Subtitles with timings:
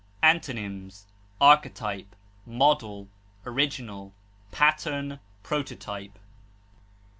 [0.23, 1.05] Antonyms:
[1.39, 2.15] archetype,
[2.47, 3.07] model,
[3.45, 4.11] original,
[4.49, 6.17] pattern, prototype.